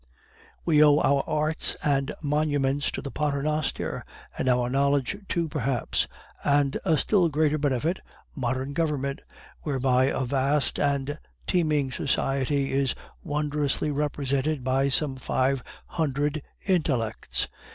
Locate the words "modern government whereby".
8.33-10.05